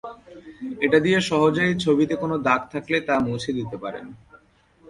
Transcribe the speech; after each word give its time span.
এটা 0.81 0.97
দিয়ে 1.05 1.19
সহজেই 1.29 1.73
ছবিতে 1.83 2.13
কোন 2.15 2.31
দাগ 2.47 2.61
থাকলে 2.73 2.97
তা 3.07 3.15
মুছে 3.25 3.51
দিতে 3.57 3.75
পারেন। 3.83 4.05